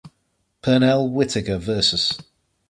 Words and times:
Pernell 0.63 1.11
Whitaker 1.11 1.59
vs. 1.59 2.17